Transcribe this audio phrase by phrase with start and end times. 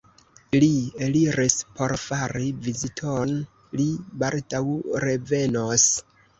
[0.61, 0.69] Li
[1.07, 3.37] eliris por fari viziton:
[3.83, 3.89] li
[4.25, 4.65] baldaŭ
[5.09, 5.89] revenos.